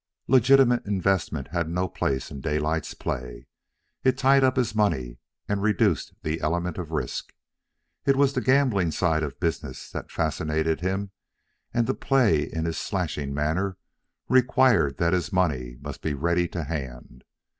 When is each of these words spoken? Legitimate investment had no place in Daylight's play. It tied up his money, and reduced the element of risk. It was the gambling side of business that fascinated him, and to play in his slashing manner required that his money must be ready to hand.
Legitimate 0.27 0.83
investment 0.87 1.49
had 1.49 1.69
no 1.69 1.87
place 1.87 2.31
in 2.31 2.41
Daylight's 2.41 2.95
play. 2.95 3.45
It 4.03 4.17
tied 4.17 4.43
up 4.43 4.55
his 4.55 4.73
money, 4.73 5.19
and 5.47 5.61
reduced 5.61 6.15
the 6.23 6.41
element 6.41 6.79
of 6.79 6.89
risk. 6.89 7.31
It 8.07 8.15
was 8.15 8.33
the 8.33 8.41
gambling 8.41 8.89
side 8.89 9.21
of 9.21 9.39
business 9.39 9.91
that 9.91 10.09
fascinated 10.09 10.81
him, 10.81 11.11
and 11.71 11.85
to 11.85 11.93
play 11.93 12.41
in 12.51 12.65
his 12.65 12.79
slashing 12.79 13.31
manner 13.31 13.77
required 14.27 14.97
that 14.97 15.13
his 15.13 15.31
money 15.31 15.77
must 15.79 16.01
be 16.01 16.15
ready 16.15 16.47
to 16.47 16.63
hand. 16.63 17.23